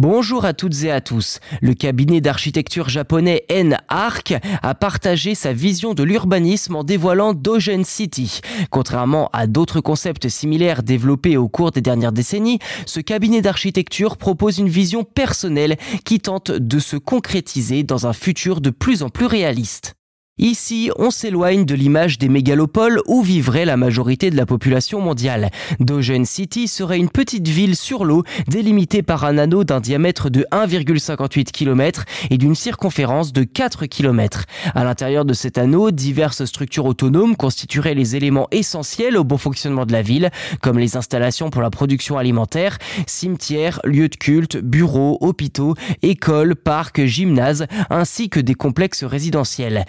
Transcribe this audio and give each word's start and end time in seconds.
Bonjour 0.00 0.44
à 0.44 0.52
toutes 0.54 0.84
et 0.84 0.92
à 0.92 1.00
tous. 1.00 1.40
Le 1.60 1.74
cabinet 1.74 2.20
d'architecture 2.20 2.88
japonais 2.88 3.44
N-Arc 3.48 4.32
a 4.62 4.74
partagé 4.76 5.34
sa 5.34 5.52
vision 5.52 5.92
de 5.92 6.04
l'urbanisme 6.04 6.76
en 6.76 6.84
dévoilant 6.84 7.34
Dogen 7.34 7.82
City. 7.84 8.40
Contrairement 8.70 9.28
à 9.32 9.48
d'autres 9.48 9.80
concepts 9.80 10.28
similaires 10.28 10.84
développés 10.84 11.36
au 11.36 11.48
cours 11.48 11.72
des 11.72 11.80
dernières 11.80 12.12
décennies, 12.12 12.60
ce 12.86 13.00
cabinet 13.00 13.40
d'architecture 13.40 14.18
propose 14.18 14.58
une 14.58 14.68
vision 14.68 15.02
personnelle 15.02 15.76
qui 16.04 16.20
tente 16.20 16.52
de 16.52 16.78
se 16.78 16.96
concrétiser 16.96 17.82
dans 17.82 18.06
un 18.06 18.12
futur 18.12 18.60
de 18.60 18.70
plus 18.70 19.02
en 19.02 19.08
plus 19.08 19.26
réaliste. 19.26 19.97
Ici, 20.38 20.90
on 20.96 21.10
s'éloigne 21.10 21.64
de 21.64 21.74
l'image 21.74 22.16
des 22.16 22.28
mégalopoles 22.28 23.00
où 23.06 23.22
vivrait 23.22 23.64
la 23.64 23.76
majorité 23.76 24.30
de 24.30 24.36
la 24.36 24.46
population 24.46 25.00
mondiale. 25.00 25.50
Dogen 25.80 26.24
City 26.24 26.68
serait 26.68 26.98
une 26.98 27.10
petite 27.10 27.48
ville 27.48 27.74
sur 27.74 28.04
l'eau 28.04 28.22
délimitée 28.46 29.02
par 29.02 29.24
un 29.24 29.36
anneau 29.36 29.64
d'un 29.64 29.80
diamètre 29.80 30.30
de 30.30 30.46
1,58 30.52 31.50
km 31.50 32.04
et 32.30 32.38
d'une 32.38 32.54
circonférence 32.54 33.32
de 33.32 33.42
4 33.42 33.86
km. 33.86 34.44
À 34.76 34.84
l'intérieur 34.84 35.24
de 35.24 35.34
cet 35.34 35.58
anneau, 35.58 35.90
diverses 35.90 36.44
structures 36.44 36.86
autonomes 36.86 37.34
constitueraient 37.34 37.94
les 37.94 38.14
éléments 38.14 38.46
essentiels 38.52 39.16
au 39.16 39.24
bon 39.24 39.38
fonctionnement 39.38 39.86
de 39.86 39.92
la 39.92 40.02
ville, 40.02 40.30
comme 40.62 40.78
les 40.78 40.96
installations 40.96 41.50
pour 41.50 41.62
la 41.62 41.70
production 41.70 42.16
alimentaire, 42.16 42.78
cimetières, 43.08 43.80
lieux 43.82 44.08
de 44.08 44.16
culte, 44.16 44.56
bureaux, 44.56 45.18
hôpitaux, 45.20 45.74
écoles, 46.02 46.54
parcs, 46.54 47.04
gymnases, 47.04 47.66
ainsi 47.90 48.28
que 48.28 48.38
des 48.38 48.54
complexes 48.54 49.02
résidentiels. 49.02 49.84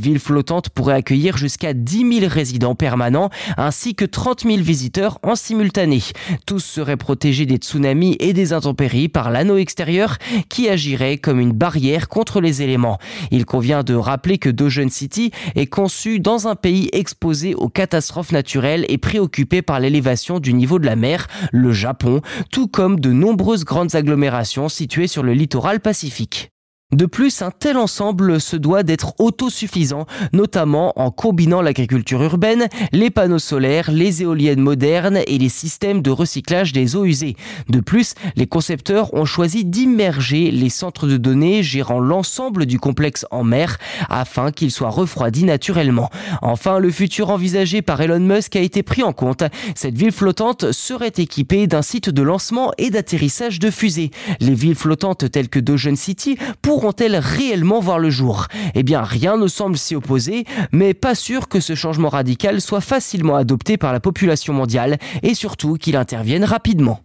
Ville 0.00 0.18
flottante 0.18 0.70
pourrait 0.70 0.94
accueillir 0.94 1.36
jusqu'à 1.36 1.72
10 1.74 2.20
000 2.20 2.32
résidents 2.32 2.74
permanents 2.74 3.30
ainsi 3.56 3.94
que 3.94 4.04
30 4.04 4.42
000 4.42 4.56
visiteurs 4.58 5.18
en 5.22 5.36
simultané. 5.36 6.00
Tous 6.46 6.60
seraient 6.60 6.96
protégés 6.96 7.46
des 7.46 7.56
tsunamis 7.56 8.16
et 8.20 8.32
des 8.32 8.52
intempéries 8.52 9.08
par 9.08 9.30
l'anneau 9.30 9.56
extérieur 9.56 10.18
qui 10.48 10.68
agirait 10.68 11.18
comme 11.18 11.40
une 11.40 11.52
barrière 11.52 12.08
contre 12.08 12.40
les 12.40 12.62
éléments. 12.62 12.98
Il 13.30 13.44
convient 13.44 13.82
de 13.82 13.94
rappeler 13.94 14.38
que 14.38 14.50
Dogen 14.50 14.90
City 14.90 15.30
est 15.54 15.66
conçu 15.66 16.20
dans 16.20 16.48
un 16.48 16.54
pays 16.54 16.88
exposé 16.92 17.54
aux 17.54 17.68
catastrophes 17.68 18.32
naturelles 18.32 18.86
et 18.88 18.98
préoccupé 18.98 19.62
par 19.62 19.80
l'élévation 19.80 20.40
du 20.40 20.52
niveau 20.54 20.78
de 20.78 20.86
la 20.86 20.96
mer, 20.96 21.26
le 21.52 21.72
Japon, 21.72 22.20
tout 22.50 22.68
comme 22.68 23.00
de 23.00 23.10
nombreuses 23.12 23.64
grandes 23.64 23.94
agglomérations 23.94 24.68
situées 24.68 25.06
sur 25.06 25.22
le 25.22 25.32
littoral 25.32 25.80
pacifique. 25.80 26.50
De 26.92 27.06
plus, 27.06 27.40
un 27.40 27.50
tel 27.50 27.78
ensemble 27.78 28.38
se 28.38 28.54
doit 28.54 28.82
d'être 28.82 29.14
autosuffisant, 29.18 30.06
notamment 30.34 30.92
en 30.96 31.10
combinant 31.10 31.62
l'agriculture 31.62 32.22
urbaine, 32.22 32.68
les 32.92 33.08
panneaux 33.08 33.38
solaires, 33.38 33.90
les 33.90 34.22
éoliennes 34.22 34.60
modernes 34.60 35.20
et 35.26 35.38
les 35.38 35.48
systèmes 35.48 36.02
de 36.02 36.10
recyclage 36.10 36.74
des 36.74 36.94
eaux 36.94 37.06
usées. 37.06 37.36
De 37.70 37.80
plus, 37.80 38.14
les 38.36 38.46
concepteurs 38.46 39.14
ont 39.14 39.24
choisi 39.24 39.64
d'immerger 39.64 40.50
les 40.50 40.68
centres 40.68 41.06
de 41.06 41.16
données 41.16 41.62
gérant 41.62 41.98
l'ensemble 41.98 42.66
du 42.66 42.78
complexe 42.78 43.24
en 43.30 43.42
mer 43.42 43.78
afin 44.10 44.52
qu'il 44.52 44.70
soit 44.70 44.90
refroidi 44.90 45.44
naturellement. 45.44 46.10
Enfin, 46.42 46.78
le 46.78 46.90
futur 46.90 47.30
envisagé 47.30 47.80
par 47.80 48.02
Elon 48.02 48.20
Musk 48.20 48.54
a 48.56 48.60
été 48.60 48.82
pris 48.82 49.02
en 49.02 49.14
compte. 49.14 49.44
Cette 49.74 49.96
ville 49.96 50.12
flottante 50.12 50.72
serait 50.72 51.12
équipée 51.16 51.66
d'un 51.66 51.82
site 51.82 52.10
de 52.10 52.22
lancement 52.22 52.72
et 52.76 52.90
d'atterrissage 52.90 53.58
de 53.58 53.70
fusées. 53.70 54.10
Les 54.40 54.54
villes 54.54 54.74
flottantes 54.74 55.30
telles 55.30 55.48
que 55.48 55.58
Dogen 55.58 55.96
City 55.96 56.36
pourront-elles 56.82 57.16
réellement 57.16 57.78
voir 57.78 58.00
le 58.00 58.10
jour? 58.10 58.48
Eh 58.74 58.82
bien, 58.82 59.02
rien 59.04 59.36
ne 59.36 59.46
semble 59.46 59.78
s'y 59.78 59.94
opposer, 59.94 60.46
mais 60.72 60.94
pas 60.94 61.14
sûr 61.14 61.46
que 61.46 61.60
ce 61.60 61.76
changement 61.76 62.08
radical 62.08 62.60
soit 62.60 62.80
facilement 62.80 63.36
adopté 63.36 63.76
par 63.76 63.92
la 63.92 64.00
population 64.00 64.52
mondiale 64.52 64.98
et 65.22 65.34
surtout 65.34 65.74
qu'il 65.74 65.94
intervienne 65.94 66.42
rapidement. 66.42 66.98